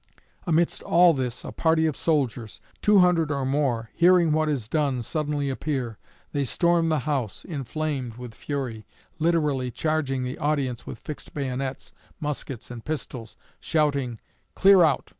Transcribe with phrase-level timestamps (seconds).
[0.47, 5.03] Amidst all this, a party of soldiers, two hundred or more, hearing what is done,
[5.03, 5.99] suddenly appear;
[6.31, 8.87] they storm the house, inflamed with fury,
[9.19, 14.17] literally charging the audience with fixed bayonets, muskets, and pistols, shouting,
[14.55, 15.09] 'Clear out!